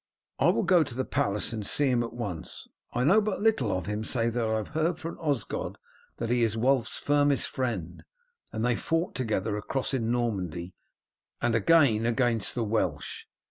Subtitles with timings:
[0.39, 2.67] I will go to the palace and see him at once.
[2.91, 5.77] I know but little of him save that I have heard from Osgod
[6.17, 8.03] that he is Wulf's firmest friend,
[8.51, 10.73] and they fought together across in Normandy
[11.39, 13.25] and again against the Welsh.